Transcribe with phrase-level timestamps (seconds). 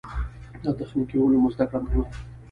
[0.63, 2.13] د تخنیکي علومو زده کړه مهمه ده.